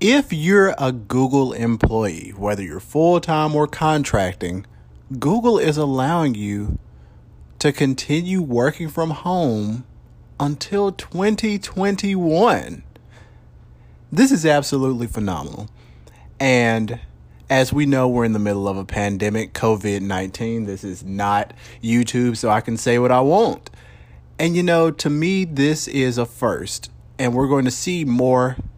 [0.00, 4.64] If you're a Google employee, whether you're full time or contracting,
[5.18, 6.78] Google is allowing you
[7.58, 9.84] to continue working from home
[10.38, 12.82] until 2021.
[14.10, 15.68] This is absolutely phenomenal.
[16.40, 16.98] And
[17.50, 20.64] as we know, we're in the middle of a pandemic, COVID 19.
[20.64, 23.68] This is not YouTube, so I can say what I want.
[24.38, 26.90] And you know, to me, this is a first.
[27.18, 28.56] And we're going to see more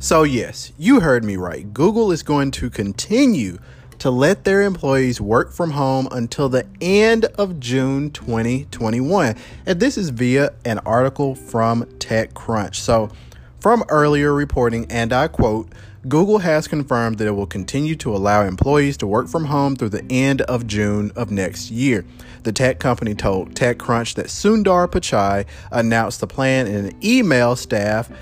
[0.00, 1.74] So, yes, you heard me right.
[1.74, 3.58] Google is going to continue
[3.98, 9.34] to let their employees work from home until the end of June 2021.
[9.66, 12.76] And this is via an article from TechCrunch.
[12.76, 13.10] So,
[13.58, 15.72] from earlier reporting, and I quote,
[16.06, 19.88] Google has confirmed that it will continue to allow employees to work from home through
[19.88, 22.04] the end of June of next year.
[22.44, 28.12] The tech company told TechCrunch that Sundar Pichai announced the plan in an email staff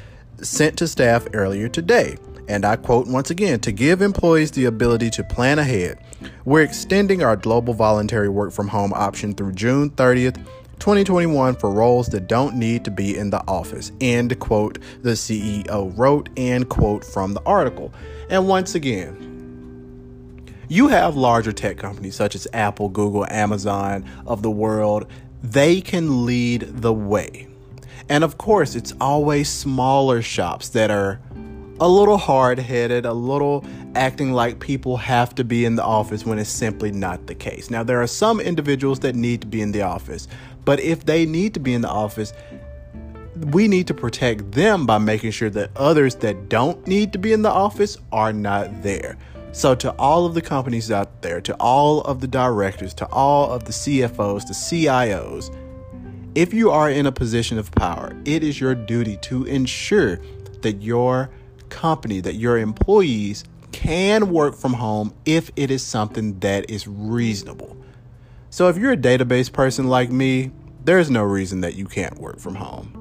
[0.42, 2.16] sent to staff earlier today.
[2.48, 5.98] And I quote once again to give employees the ability to plan ahead.
[6.44, 10.36] We're extending our global voluntary work from home option through June 30th.
[10.78, 13.92] 2021 for roles that don't need to be in the office.
[14.00, 17.92] End quote, the CEO wrote, end quote from the article.
[18.28, 19.22] And once again,
[20.68, 25.06] you have larger tech companies such as Apple, Google, Amazon of the world.
[25.42, 27.48] They can lead the way.
[28.08, 31.20] And of course, it's always smaller shops that are
[31.80, 36.24] a little hard headed, a little acting like people have to be in the office
[36.24, 37.70] when it's simply not the case.
[37.70, 40.28] Now, there are some individuals that need to be in the office,
[40.64, 42.32] but if they need to be in the office,
[43.36, 47.32] we need to protect them by making sure that others that don't need to be
[47.32, 49.18] in the office are not there.
[49.52, 53.50] So, to all of the companies out there, to all of the directors, to all
[53.50, 55.54] of the CFOs, the CIOs,
[56.36, 60.20] if you are in a position of power, it is your duty to ensure
[60.60, 61.30] that your
[61.70, 63.42] company, that your employees
[63.72, 67.74] can work from home if it is something that is reasonable.
[68.50, 70.50] So, if you're a database person like me,
[70.84, 72.92] there's no reason that you can't work from home.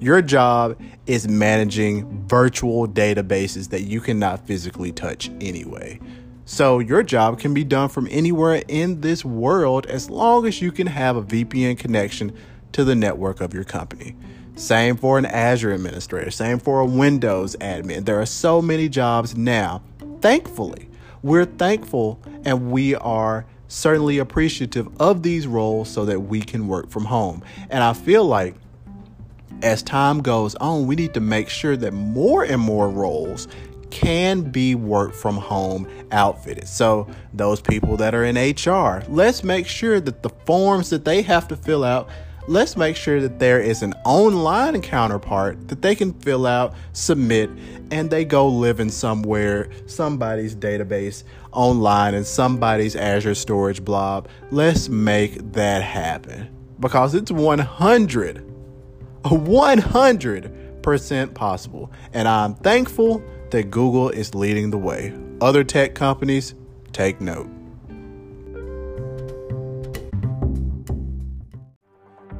[0.00, 6.00] Your job is managing virtual databases that you cannot physically touch anyway.
[6.44, 10.72] So, your job can be done from anywhere in this world as long as you
[10.72, 12.36] can have a VPN connection
[12.74, 14.14] to the network of your company.
[14.56, 18.04] Same for an Azure administrator, same for a Windows admin.
[18.04, 19.82] There are so many jobs now.
[20.20, 20.88] Thankfully,
[21.22, 26.90] we're thankful and we are certainly appreciative of these roles so that we can work
[26.90, 27.42] from home.
[27.70, 28.54] And I feel like
[29.62, 33.48] as time goes on, we need to make sure that more and more roles
[33.90, 36.66] can be work from home outfitted.
[36.66, 41.22] So, those people that are in HR, let's make sure that the forms that they
[41.22, 42.08] have to fill out
[42.46, 47.50] let's make sure that there is an online counterpart that they can fill out, submit,
[47.90, 54.28] and they go live in somewhere, somebody's database online and somebody's Azure storage blob.
[54.50, 56.48] Let's make that happen
[56.80, 58.44] because it's 100,
[59.22, 61.92] 100% possible.
[62.12, 65.14] And I'm thankful that Google is leading the way.
[65.40, 66.54] Other tech companies,
[66.92, 67.48] take note.